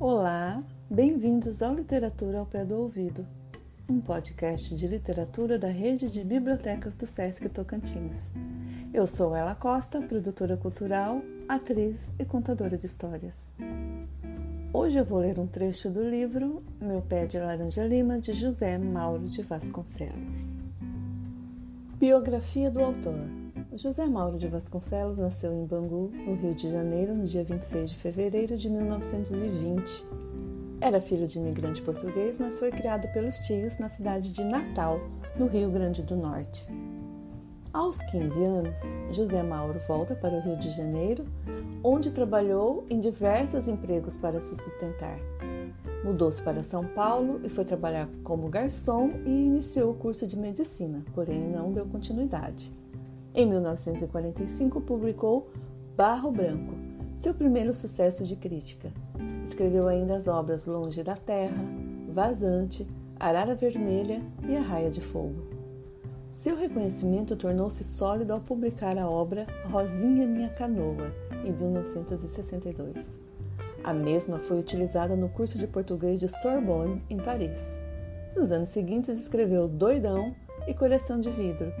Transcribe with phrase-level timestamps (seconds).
[0.00, 3.26] Olá, bem-vindos ao Literatura ao Pé do Ouvido,
[3.86, 8.16] um podcast de literatura da rede de bibliotecas do Sesc Tocantins.
[8.94, 13.36] Eu sou Ela Costa, produtora cultural, atriz e contadora de histórias.
[14.72, 18.78] Hoje eu vou ler um trecho do livro Meu Pé de Laranja Lima, de José
[18.78, 20.62] Mauro de Vasconcelos.
[21.98, 23.20] Biografia do autor.
[23.72, 27.96] José Mauro de Vasconcelos nasceu em Bangu, no Rio de Janeiro, no dia 26 de
[27.96, 30.04] fevereiro de 1920.
[30.80, 35.00] Era filho de imigrante português, mas foi criado pelos tios na cidade de Natal,
[35.36, 36.66] no Rio Grande do Norte.
[37.72, 38.76] Aos 15 anos,
[39.12, 41.24] José Mauro volta para o Rio de Janeiro,
[41.84, 45.16] onde trabalhou em diversos empregos para se sustentar.
[46.02, 51.04] Mudou-se para São Paulo e foi trabalhar como garçom e iniciou o curso de medicina,
[51.14, 52.74] porém não deu continuidade.
[53.32, 55.50] Em 1945, publicou
[55.96, 56.74] Barro Branco,
[57.16, 58.92] seu primeiro sucesso de crítica.
[59.44, 61.64] Escreveu ainda as obras Longe da Terra,
[62.12, 62.84] Vazante,
[63.20, 65.46] Arara Vermelha e A Raia de Fogo.
[66.28, 71.12] Seu reconhecimento tornou-se sólido ao publicar a obra Rosinha Minha Canoa,
[71.44, 72.96] em 1962.
[73.84, 77.60] A mesma foi utilizada no curso de português de Sorbonne, em Paris.
[78.34, 80.34] Nos anos seguintes, escreveu Doidão
[80.66, 81.72] e Coração de Vidro,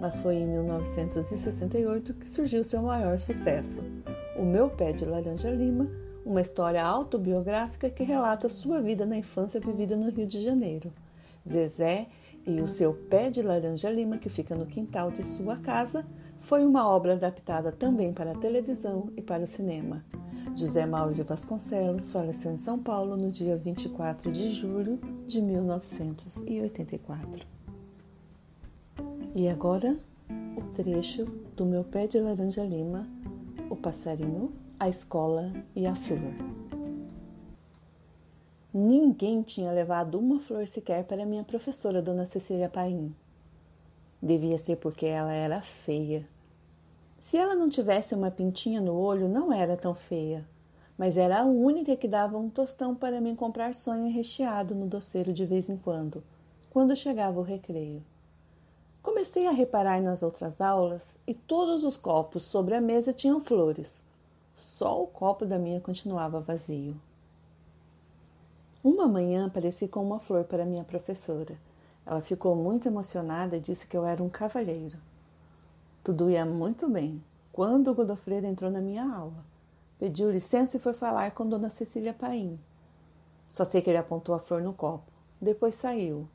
[0.00, 3.82] mas foi em 1968 que surgiu seu maior sucesso,
[4.36, 5.88] O Meu Pé de Laranja Lima,
[6.24, 10.92] uma história autobiográfica que relata sua vida na infância vivida no Rio de Janeiro.
[11.48, 12.08] Zezé
[12.44, 16.04] e o seu pé de laranja lima, que fica no quintal de sua casa,
[16.40, 20.04] foi uma obra adaptada também para a televisão e para o cinema.
[20.54, 27.55] José Mauro de Vasconcelos faleceu em São Paulo no dia 24 de julho de 1984.
[29.38, 29.94] E agora,
[30.56, 33.06] o trecho do meu pé de laranja lima,
[33.68, 36.32] o passarinho, a escola e a flor.
[38.72, 43.14] Ninguém tinha levado uma flor sequer para minha professora, Dona Cecília Paim.
[44.22, 46.26] Devia ser porque ela era feia.
[47.20, 50.48] Se ela não tivesse uma pintinha no olho, não era tão feia,
[50.96, 55.30] mas era a única que dava um tostão para mim comprar sonho recheado no doceiro
[55.30, 56.24] de vez em quando,
[56.70, 58.02] quando chegava o recreio.
[59.06, 64.02] Comecei a reparar nas outras aulas e todos os copos sobre a mesa tinham flores.
[64.52, 67.00] Só o copo da minha continuava vazio.
[68.82, 71.56] Uma manhã apareci com uma flor para minha professora.
[72.04, 74.98] Ela ficou muito emocionada e disse que eu era um cavalheiro.
[76.02, 79.44] Tudo ia muito bem quando Godofredo entrou na minha aula.
[80.00, 82.58] Pediu licença e foi falar com Dona Cecília Paim.
[83.52, 85.12] Só sei que ele apontou a flor no copo.
[85.40, 86.26] Depois saiu.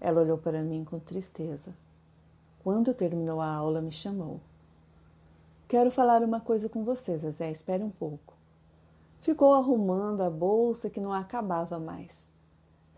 [0.00, 1.74] Ela olhou para mim com tristeza.
[2.66, 4.40] Quando terminou a aula, me chamou.
[5.68, 7.48] Quero falar uma coisa com você, Zezé.
[7.48, 8.34] Espere um pouco.
[9.20, 12.12] Ficou arrumando a bolsa que não acabava mais.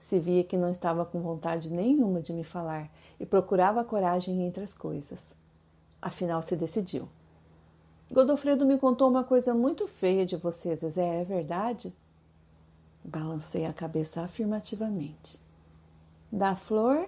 [0.01, 2.91] Se via que não estava com vontade nenhuma de me falar
[3.21, 5.21] e procurava coragem entre as coisas.
[6.01, 7.07] Afinal, se decidiu.
[8.11, 11.95] Godofredo me contou uma coisa muito feia de você, Zezé, é verdade?
[13.05, 15.39] Balancei a cabeça afirmativamente.
[16.33, 17.07] Da flor?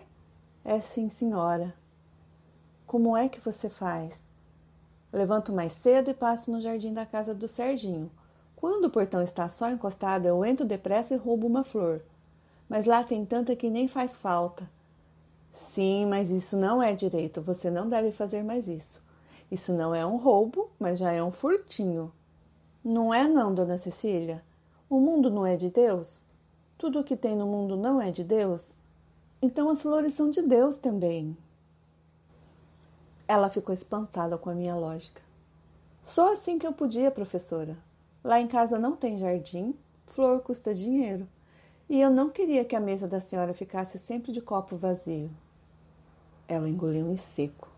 [0.62, 1.75] É sim, senhora.
[2.90, 4.20] Como é que você faz?
[5.12, 8.10] Levanto mais cedo e passo no jardim da casa do Serginho.
[8.56, 12.02] Quando o portão está só encostado, eu entro depressa e roubo uma flor.
[12.68, 14.68] Mas lá tem tanta que nem faz falta.
[15.52, 17.40] Sim, mas isso não é direito.
[17.40, 19.00] Você não deve fazer mais isso.
[19.48, 22.12] Isso não é um roubo, mas já é um furtinho.
[22.82, 24.42] Não é não, dona Cecília?
[24.88, 26.24] O mundo não é de Deus?
[26.76, 28.72] Tudo o que tem no mundo não é de Deus?
[29.40, 31.36] Então as flores são de Deus também.
[33.30, 35.22] Ela ficou espantada com a minha lógica.
[36.02, 37.78] Só assim que eu podia, professora.
[38.24, 39.72] Lá em casa não tem jardim,
[40.08, 41.28] flor custa dinheiro.
[41.88, 45.30] E eu não queria que a mesa da senhora ficasse sempre de copo vazio.
[46.48, 47.69] Ela engoliu em seco.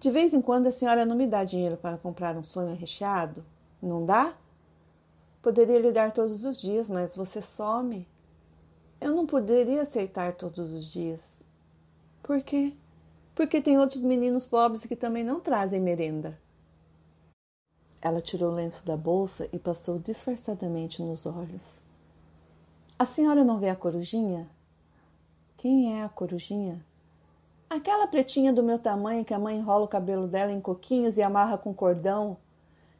[0.00, 3.44] De vez em quando a senhora não me dá dinheiro para comprar um sonho recheado?
[3.80, 4.34] Não dá?
[5.40, 8.04] Poderia lhe dar todos os dias, mas você some.
[9.00, 11.20] Eu não poderia aceitar todos os dias.
[12.20, 12.76] Por quê?
[13.34, 16.38] Porque tem outros meninos pobres que também não trazem merenda.
[18.00, 21.80] Ela tirou o lenço da bolsa e passou disfarçadamente nos olhos.
[22.98, 24.48] A senhora não vê a corujinha?
[25.56, 26.84] Quem é a corujinha?
[27.68, 31.22] Aquela pretinha do meu tamanho que a mãe enrola o cabelo dela em coquinhos e
[31.22, 32.36] amarra com cordão.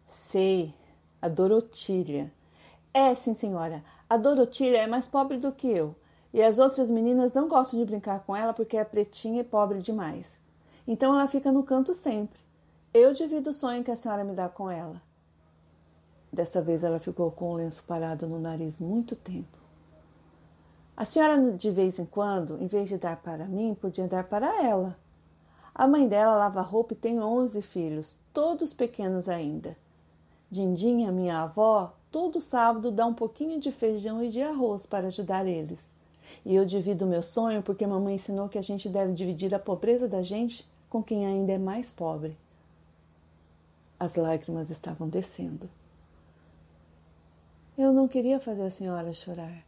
[0.06, 0.74] Sei,
[1.20, 2.32] a Dorotilha.
[2.92, 3.84] É, sim, senhora.
[4.08, 5.94] A Dorotilha é mais pobre do que eu.
[6.34, 9.80] E as outras meninas não gostam de brincar com ela porque é pretinha e pobre
[9.80, 10.26] demais.
[10.84, 12.40] Então ela fica no canto sempre.
[12.92, 15.00] Eu divido o sonho que a senhora me dá com ela.
[16.32, 19.56] Dessa vez ela ficou com o lenço parado no nariz muito tempo.
[20.96, 24.60] A senhora, de vez em quando, em vez de dar para mim, podia dar para
[24.60, 24.98] ela.
[25.72, 29.76] A mãe dela lava roupa e tem onze filhos, todos pequenos ainda.
[30.50, 35.46] Dindinha, minha avó, todo sábado dá um pouquinho de feijão e de arroz para ajudar
[35.46, 35.93] eles.
[36.44, 40.08] E eu divido meu sonho porque mamãe ensinou que a gente deve dividir a pobreza
[40.08, 42.36] da gente com quem ainda é mais pobre.
[43.98, 45.68] As lágrimas estavam descendo.
[47.76, 49.64] Eu não queria fazer a senhora chorar.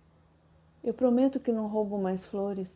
[0.85, 2.73] Eu prometo que não roubo mais flores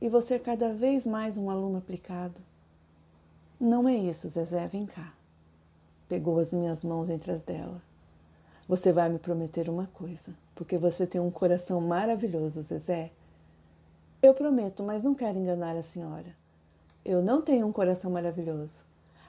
[0.00, 2.40] e vou ser cada vez mais um aluno aplicado.
[3.58, 5.12] Não é isso, Zezé, vem cá.
[6.08, 7.82] Pegou as minhas mãos entre as dela.
[8.68, 13.12] Você vai me prometer uma coisa, porque você tem um coração maravilhoso, Zezé.
[14.20, 16.36] Eu prometo, mas não quero enganar a senhora.
[17.02, 18.84] Eu não tenho um coração maravilhoso.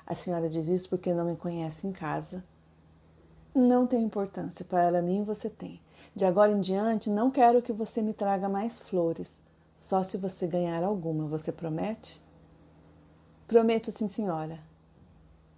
[0.06, 2.44] A senhora diz isso porque não me conhece em casa.
[3.56, 5.80] Não tem importância, para mim você tem.
[6.14, 9.30] De agora em diante, não quero que você me traga mais flores.
[9.78, 12.22] Só se você ganhar alguma, você promete?
[13.48, 14.60] Prometo, sim, senhora.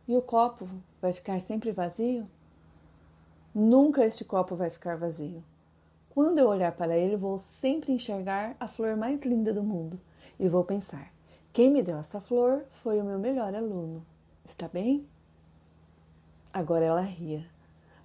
[0.08, 0.70] E o copo
[1.02, 2.30] vai ficar sempre vazio?
[3.56, 5.44] Nunca este copo vai ficar vazio.
[6.14, 10.00] Quando eu olhar para ele, vou sempre enxergar a flor mais linda do mundo
[10.40, 11.12] e vou pensar:
[11.52, 14.06] quem me deu essa flor foi o meu melhor aluno.
[14.46, 15.08] Está bem?
[16.54, 17.44] Agora ela ria,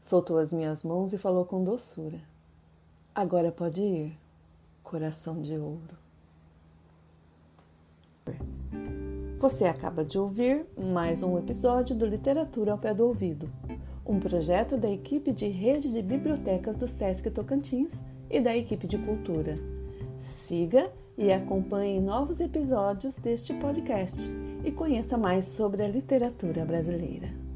[0.03, 2.19] soltou as minhas mãos e falou com doçura:
[3.15, 4.19] Agora pode ir,
[4.83, 5.99] coração de ouro.
[9.39, 13.53] Você acaba de ouvir mais um episódio do Literatura ao Pé do Ouvido,
[14.09, 17.93] um projeto da equipe de rede de bibliotecas do Sesc Tocantins
[18.31, 19.59] e da equipe de cultura.
[20.47, 24.33] Siga e acompanhe novos episódios deste podcast
[24.65, 27.48] e conheça mais sobre a literatura brasileira.